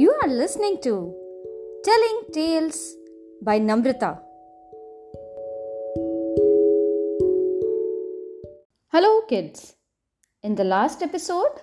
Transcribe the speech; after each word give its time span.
You 0.00 0.14
are 0.22 0.28
listening 0.28 0.80
to 0.82 1.12
Telling 1.82 2.18
Tales 2.32 2.94
by 3.42 3.58
Namrata. 3.58 4.20
Hello, 8.92 9.22
kids. 9.28 9.74
In 10.44 10.54
the 10.54 10.62
last 10.62 11.02
episode, 11.02 11.62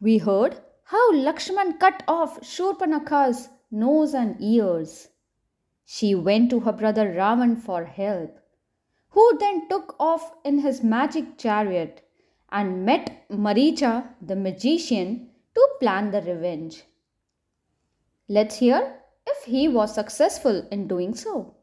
we 0.00 0.16
heard 0.16 0.56
how 0.84 1.12
Lakshman 1.12 1.78
cut 1.78 2.02
off 2.08 2.40
Shurpanakha's 2.40 3.50
nose 3.70 4.14
and 4.14 4.40
ears. 4.40 5.08
She 5.84 6.14
went 6.14 6.48
to 6.48 6.60
her 6.60 6.72
brother 6.72 7.12
Ravan 7.12 7.60
for 7.60 7.84
help, 7.84 8.38
who 9.10 9.36
then 9.38 9.68
took 9.68 9.94
off 10.00 10.32
in 10.46 10.60
his 10.60 10.82
magic 10.82 11.36
chariot 11.36 12.08
and 12.50 12.86
met 12.86 13.28
Maricha 13.30 14.14
the 14.22 14.34
magician 14.34 15.28
to 15.54 15.68
plan 15.78 16.10
the 16.10 16.22
revenge. 16.22 16.84
Let's 18.28 18.56
hear 18.56 18.96
if 19.24 19.44
he 19.44 19.68
was 19.68 19.94
successful 19.94 20.66
in 20.72 20.88
doing 20.88 21.14
so. 21.14 21.54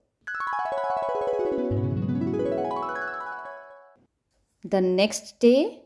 The 4.63 4.79
next 4.79 5.41
day, 5.41 5.81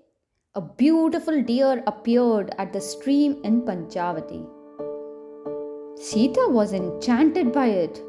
a 0.54 0.62
beautiful 0.62 1.42
deer 1.42 1.84
appeared 1.88 2.54
at 2.60 2.74
the 2.74 2.82
stream 2.82 3.42
in 3.44 3.64
Panchavati. 3.64 4.46
Sita 5.98 6.46
was 6.48 6.74
enchanted 6.74 7.52
by 7.52 7.70
it. 7.70 8.00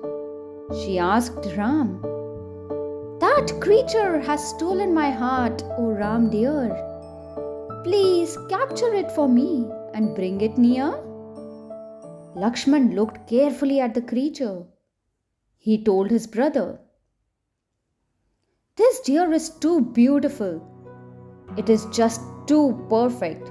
She 0.83 0.99
asked 0.99 1.57
Ram, 1.57 2.03
That 3.19 3.51
creature 3.63 4.21
has 4.21 4.47
stolen 4.47 4.93
my 4.93 5.11
heart, 5.11 5.63
O 5.79 5.87
Ram 5.87 6.29
dear. 6.29 6.69
Please 7.83 8.37
capture 8.51 8.93
it 8.93 9.11
for 9.13 9.27
me 9.27 9.67
and 9.95 10.15
bring 10.15 10.43
it 10.43 10.59
near. 10.59 11.03
Lakshman 12.41 12.95
looked 12.95 13.29
carefully 13.29 13.81
at 13.81 13.95
the 13.95 14.03
creature. 14.03 14.65
He 15.57 15.83
told 15.83 16.09
his 16.09 16.29
brother, 16.29 16.79
This 18.77 19.01
deer 19.01 19.33
is 19.33 19.51
too 19.51 19.81
beautiful. 19.81 20.63
It 21.57 21.69
is 21.69 21.87
just 21.87 22.21
too 22.47 22.87
perfect. 22.89 23.51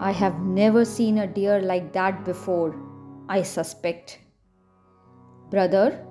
I 0.00 0.12
have 0.12 0.38
never 0.40 0.84
seen 0.84 1.16
a 1.18 1.26
deer 1.26 1.62
like 1.62 1.94
that 1.94 2.26
before, 2.26 2.76
I 3.26 3.42
suspect. 3.42 4.18
Brother, 5.48 6.04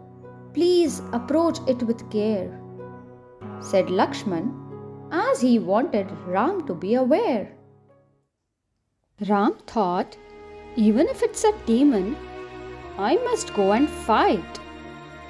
please 0.55 1.01
approach 1.13 1.59
it 1.67 1.83
with 1.83 2.09
care, 2.09 2.59
said 3.59 3.85
Lakshman, 3.85 4.51
as 5.11 5.41
he 5.41 5.59
wanted 5.59 6.11
Ram 6.25 6.65
to 6.65 6.73
be 6.73 6.95
aware. 6.95 7.55
Ram 9.29 9.59
thought, 9.67 10.17
even 10.77 11.07
if 11.07 11.23
it's 11.23 11.43
a 11.43 11.57
demon, 11.65 12.15
I 12.99 13.15
must 13.15 13.53
go 13.55 13.71
and 13.71 13.89
fight. 13.89 14.59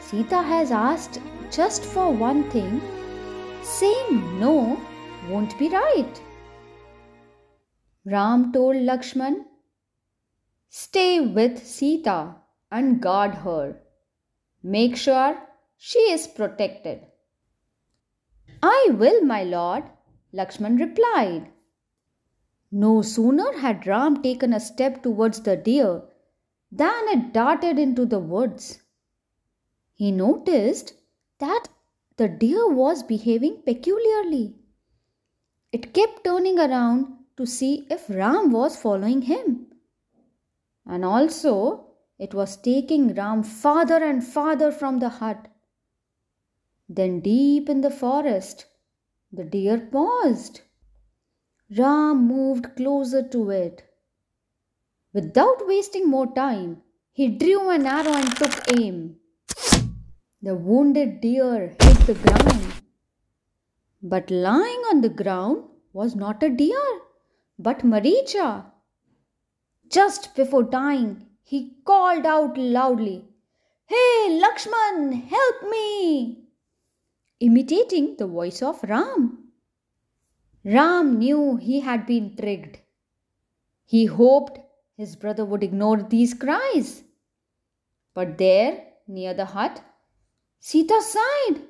Sita 0.02 0.42
has 0.42 0.72
asked 0.72 1.22
just 1.50 1.84
for 1.84 2.12
one 2.12 2.50
thing. 2.52 2.81
Saying 3.64 4.39
no 4.39 4.80
won't 5.30 5.58
be 5.58 5.70
right. 5.70 6.22
Ram 8.06 8.52
told 8.52 8.76
Lakshman, 8.76 9.45
Stay 10.70 11.22
with 11.22 11.66
Sita 11.66 12.36
and 12.70 13.02
guard 13.02 13.34
her. 13.36 13.78
Make 14.61 14.98
sure 14.98 15.38
she 15.78 16.00
is 16.11 16.28
protected. 16.28 17.06
I 18.61 18.89
will, 18.92 19.23
my 19.23 19.44
lord, 19.44 19.86
Lakshman 20.34 20.78
replied. 20.78 21.52
No 22.72 23.02
sooner 23.02 23.58
had 23.60 23.88
Ram 23.88 24.22
taken 24.22 24.54
a 24.54 24.60
step 24.60 25.02
towards 25.02 25.42
the 25.42 25.56
deer 25.56 26.04
than 26.72 27.08
it 27.08 27.34
darted 27.34 27.80
into 27.80 28.05
the 28.05 28.20
woods. 28.20 28.82
He 29.94 30.11
noticed 30.11 30.94
that 31.39 31.70
the 32.17 32.27
deer 32.27 32.70
was 32.70 33.04
behaving 33.04 33.61
peculiarly. 33.66 34.56
It 35.72 35.94
kept 35.94 36.23
turning 36.23 36.60
around 36.60 37.17
to 37.38 37.45
see 37.45 37.88
if 37.89 38.10
Ram 38.10 38.52
was 38.52 38.76
following 38.76 39.23
him. 39.23 39.67
And 40.86 41.06
also, 41.06 41.88
it 42.17 42.33
was 42.33 42.58
taking 42.58 43.14
Ram 43.14 43.44
farther 43.44 44.04
and 44.04 44.23
farther 44.23 44.72
from 44.72 45.00
the 45.00 45.10
hut. 45.10 45.48
Then, 46.89 47.20
deep 47.20 47.70
in 47.70 47.82
the 47.82 47.92
forest, 47.92 48.66
the 49.32 49.44
deer 49.44 49.77
paused. 49.80 50.61
Ram 51.76 52.28
moved 52.28 52.76
closer 52.76 53.28
to 53.28 53.50
it. 53.50 53.83
Without 55.14 55.67
wasting 55.67 56.10
more 56.10 56.28
time, 56.33 56.82
he 57.11 57.28
drew 57.28 57.70
an 57.70 57.86
arrow 57.86 58.14
and 58.14 58.36
took 58.38 58.80
aim. 58.80 59.17
The 60.42 60.56
wounded 60.56 61.20
deer 61.20 61.76
hit 61.82 62.00
the 62.08 62.14
ground. 62.14 62.73
But 64.02 64.32
lying 64.32 64.82
on 64.92 65.02
the 65.02 65.10
ground 65.10 65.64
was 65.92 66.16
not 66.16 66.44
a 66.44 66.50
deer, 66.50 67.02
but 67.58 67.80
Maricha. 67.83 68.66
Just 69.89 70.36
before 70.36 70.64
dying, 70.64 71.26
he 71.44 71.77
called 71.83 72.26
out 72.26 72.58
loudly, 72.58 73.26
Hey 73.86 74.39
Lakshman, 74.42 75.23
help 75.27 75.64
me! 75.70 76.48
imitating 77.39 78.16
the 78.17 78.27
voice 78.27 78.61
of 78.61 78.82
Ram. 78.83 79.46
Ram 80.67 81.17
knew 81.17 81.55
he 81.55 81.80
had 81.80 82.05
been 82.05 82.36
tricked. 82.36 82.82
He 83.86 84.05
hoped 84.05 84.60
his 84.98 85.16
brother 85.16 85.45
would 85.45 85.64
ignore 85.64 86.04
these 86.04 86.33
cries. 86.33 87.04
But 88.14 88.38
there, 88.38 88.83
near 89.08 89.33
the 89.33 89.45
hut, 89.45 89.82
Sita 90.60 91.02
sighed. 91.02 91.61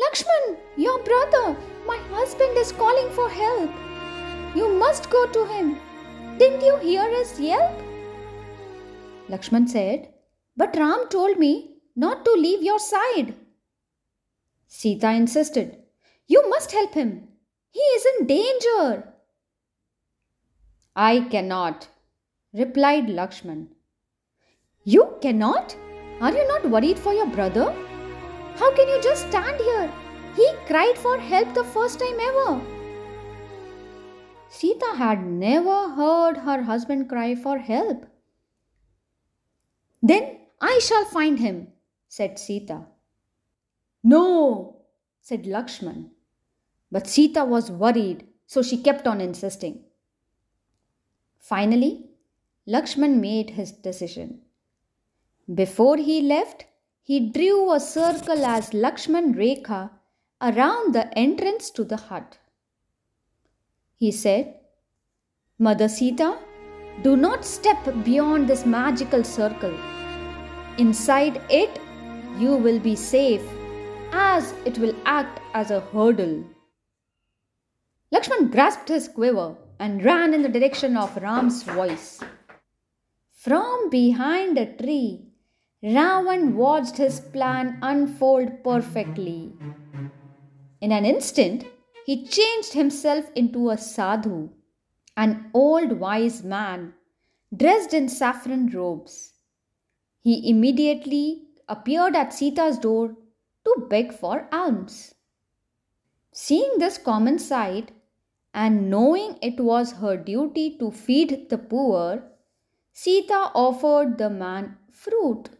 Lakshman, 0.00 0.58
your 0.76 1.02
brother, 1.02 1.56
my 1.88 1.96
husband 2.12 2.56
is 2.56 2.70
calling 2.70 3.10
for 3.14 3.28
help. 3.28 3.70
You 4.54 4.72
must 4.74 5.10
go 5.10 5.26
to 5.26 5.44
him. 5.46 5.80
Didn't 6.38 6.64
you 6.64 6.76
hear 6.76 7.10
his 7.18 7.40
yelp? 7.40 7.76
Lakshman 9.28 9.68
said, 9.68 10.12
But 10.56 10.76
Ram 10.76 11.08
told 11.08 11.36
me 11.36 11.78
not 11.96 12.24
to 12.24 12.30
leave 12.30 12.62
your 12.62 12.78
side. 12.78 13.34
Sita 14.68 15.10
insisted, 15.10 15.78
You 16.28 16.48
must 16.48 16.70
help 16.70 16.94
him. 16.94 17.26
He 17.70 17.80
is 17.80 18.06
in 18.18 18.26
danger. 18.26 19.12
I 20.94 21.20
cannot, 21.30 21.88
replied 22.52 23.06
Lakshman. 23.06 23.68
You 24.84 25.16
cannot? 25.20 25.76
Are 26.20 26.32
you 26.32 26.46
not 26.48 26.70
worried 26.70 26.98
for 26.98 27.12
your 27.12 27.26
brother? 27.26 27.74
How 28.56 28.74
can 28.74 28.88
you 28.88 29.02
just 29.02 29.28
stand 29.28 29.60
here? 29.60 29.92
He 30.36 30.50
cried 30.66 30.96
for 30.96 31.18
help 31.18 31.52
the 31.54 31.64
first 31.64 31.98
time 31.98 32.18
ever. 32.20 32.60
Sita 34.48 34.94
had 34.96 35.26
never 35.26 35.90
heard 35.90 36.38
her 36.38 36.62
husband 36.62 37.08
cry 37.08 37.34
for 37.34 37.58
help. 37.58 38.06
Then 40.02 40.38
I 40.60 40.78
shall 40.82 41.04
find 41.04 41.38
him, 41.38 41.68
said 42.08 42.38
Sita. 42.38 42.86
No, 44.02 44.76
said 45.20 45.44
Lakshman. 45.44 46.10
But 46.90 47.06
Sita 47.06 47.44
was 47.44 47.70
worried, 47.70 48.26
so 48.46 48.62
she 48.62 48.82
kept 48.82 49.06
on 49.06 49.20
insisting. 49.20 49.84
Finally, 51.38 52.06
Lakshman 52.66 53.20
made 53.20 53.50
his 53.50 53.72
decision. 53.72 54.40
Before 55.52 55.96
he 55.96 56.20
left, 56.20 56.64
he 57.02 57.30
drew 57.30 57.72
a 57.72 57.78
circle 57.78 58.44
as 58.44 58.70
Lakshman 58.70 59.34
Rekha 59.34 59.90
around 60.40 60.94
the 60.94 61.16
entrance 61.16 61.70
to 61.70 61.84
the 61.84 61.96
hut. 61.96 62.38
He 63.96 64.10
said, 64.10 64.54
Mother 65.58 65.88
Sita, 65.88 66.38
do 67.02 67.16
not 67.16 67.44
step 67.44 67.78
beyond 68.04 68.48
this 68.48 68.66
magical 68.66 69.22
circle. 69.22 69.74
Inside 70.78 71.40
it, 71.48 71.80
you 72.38 72.56
will 72.56 72.78
be 72.78 72.96
safe 72.96 73.42
as 74.12 74.52
it 74.64 74.78
will 74.78 74.94
act 75.04 75.40
as 75.54 75.70
a 75.70 75.80
hurdle. 75.80 76.44
Lakshman 78.12 78.50
grasped 78.52 78.88
his 78.88 79.08
quiver 79.08 79.56
and 79.80 80.04
ran 80.04 80.32
in 80.32 80.42
the 80.42 80.48
direction 80.48 80.96
of 80.96 81.16
Ram's 81.16 81.62
voice. 81.64 82.20
From 83.32 83.90
behind 83.90 84.56
a 84.58 84.72
tree, 84.76 85.26
Ravan 85.82 86.54
watched 86.54 86.96
his 86.96 87.20
plan 87.20 87.78
unfold 87.82 88.62
perfectly. 88.62 89.52
In 90.80 90.92
an 90.92 91.04
instant, 91.04 91.64
he 92.04 92.26
changed 92.26 92.72
himself 92.72 93.30
into 93.34 93.70
a 93.70 93.76
sadhu, 93.76 94.50
an 95.16 95.50
old 95.52 95.98
wise 95.98 96.44
man 96.44 96.94
dressed 97.54 97.92
in 97.92 98.08
saffron 98.08 98.68
robes. 98.68 99.32
He 100.20 100.48
immediately 100.48 101.48
appeared 101.68 102.14
at 102.14 102.32
Sita's 102.32 102.78
door 102.78 103.16
to 103.64 103.86
beg 103.90 104.12
for 104.12 104.48
alms. 104.52 105.14
Seeing 106.32 106.78
this 106.78 106.98
common 106.98 107.38
sight 107.38 107.92
and 108.56 108.88
knowing 108.90 109.38
it 109.42 109.60
was 109.60 109.92
her 110.02 110.16
duty 110.16 110.78
to 110.78 110.90
feed 110.90 111.50
the 111.50 111.58
poor, 111.58 112.24
Sita 112.94 113.50
offered 113.54 114.16
the 114.16 114.30
man 114.30 114.78
fruit. 114.90 115.50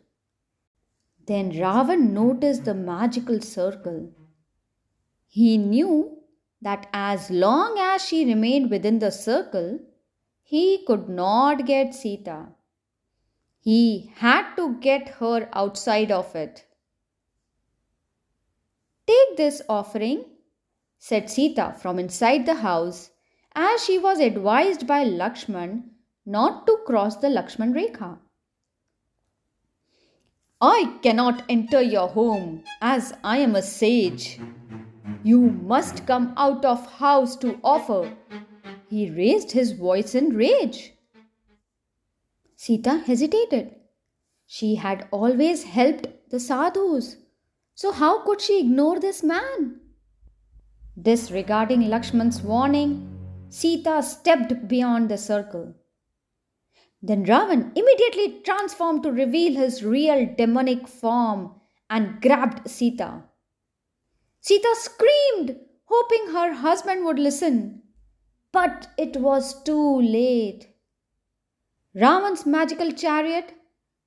Then 1.26 1.52
Ravan 1.52 2.12
noticed 2.12 2.64
the 2.64 2.74
magical 2.74 3.42
circle. 3.42 4.12
He 5.26 5.58
knew 5.58 6.22
that 6.62 6.88
as 6.94 7.30
long 7.30 7.76
as 7.78 8.02
she 8.02 8.24
remained 8.24 8.70
within 8.70 8.98
the 8.98 9.10
circle, 9.10 9.78
he 10.42 10.82
could 10.86 11.06
not 11.06 11.66
get 11.66 11.94
Sita. 11.94 12.46
He 13.60 14.10
had 14.14 14.54
to 14.54 14.76
get 14.80 15.08
her 15.20 15.50
outside 15.52 16.10
of 16.10 16.34
it. 16.34 16.64
Take 19.06 19.36
this 19.36 19.60
offering, 19.68 20.24
said 21.08 21.30
Sita 21.30 21.72
from 21.78 22.00
inside 22.00 22.46
the 22.46 22.56
house, 22.56 23.10
as 23.54 23.84
she 23.84 23.96
was 23.96 24.18
advised 24.18 24.88
by 24.88 25.04
Lakshman 25.04 25.84
not 26.26 26.66
to 26.66 26.78
cross 26.84 27.14
the 27.18 27.28
Lakshman 27.28 27.72
Rekha. 27.72 28.18
I 30.60 30.98
cannot 31.04 31.44
enter 31.48 31.80
your 31.80 32.08
home 32.08 32.64
as 32.80 33.12
I 33.22 33.38
am 33.38 33.54
a 33.54 33.62
sage. 33.62 34.40
You 35.22 35.42
must 35.42 36.08
come 36.08 36.34
out 36.36 36.64
of 36.64 36.84
house 36.94 37.36
to 37.36 37.60
offer. 37.62 38.12
He 38.90 39.08
raised 39.08 39.52
his 39.52 39.70
voice 39.70 40.12
in 40.16 40.34
rage. 40.34 40.92
Sita 42.56 42.98
hesitated. 43.06 43.76
She 44.44 44.74
had 44.74 45.06
always 45.12 45.62
helped 45.62 46.30
the 46.30 46.40
sadhus. 46.40 47.16
So 47.76 47.92
how 47.92 48.24
could 48.24 48.40
she 48.40 48.58
ignore 48.58 48.98
this 48.98 49.22
man? 49.22 49.82
Disregarding 51.00 51.82
Lakshman's 51.82 52.40
warning, 52.40 53.12
Sita 53.50 54.02
stepped 54.02 54.66
beyond 54.66 55.10
the 55.10 55.18
circle. 55.18 55.74
Then 57.02 57.26
Ravan 57.26 57.76
immediately 57.76 58.40
transformed 58.42 59.02
to 59.02 59.12
reveal 59.12 59.54
his 59.54 59.84
real 59.84 60.34
demonic 60.36 60.88
form 60.88 61.60
and 61.90 62.20
grabbed 62.22 62.68
Sita. 62.68 63.24
Sita 64.40 64.74
screamed, 64.78 65.58
hoping 65.84 66.32
her 66.32 66.54
husband 66.54 67.04
would 67.04 67.18
listen. 67.18 67.82
But 68.50 68.88
it 68.96 69.18
was 69.18 69.62
too 69.64 70.00
late. 70.00 70.68
Ravan's 71.94 72.46
magical 72.46 72.90
chariot, 72.90 73.52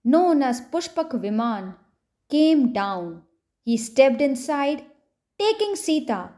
known 0.04 0.42
as 0.42 0.60
Pushpak 0.60 1.12
Viman, 1.12 1.76
came 2.30 2.74
down. 2.74 3.22
He 3.64 3.78
stepped 3.78 4.22
inside, 4.22 4.86
taking 5.38 5.76
Sita, 5.76 6.32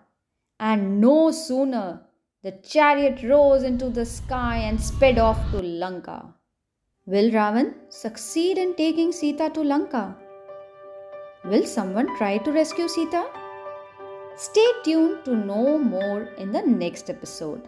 and 0.70 1.02
no 1.02 1.32
sooner 1.32 2.02
the 2.44 2.52
chariot 2.74 3.24
rose 3.24 3.64
into 3.64 3.90
the 3.90 4.06
sky 4.06 4.58
and 4.58 4.80
sped 4.80 5.18
off 5.18 5.40
to 5.52 5.58
Lanka. 5.84 6.20
Will 7.08 7.32
Ravan 7.32 7.74
succeed 7.90 8.60
in 8.60 8.76
taking 8.76 9.12
Sita 9.12 9.50
to 9.56 9.64
Lanka? 9.64 10.16
Will 11.44 11.66
someone 11.66 12.16
try 12.18 12.38
to 12.38 12.52
rescue 12.52 12.88
Sita? 12.88 13.26
Stay 14.36 14.72
tuned 14.84 15.26
to 15.26 15.36
know 15.36 15.80
more 15.80 16.24
in 16.38 16.52
the 16.52 16.62
next 16.62 17.10
episode. 17.10 17.68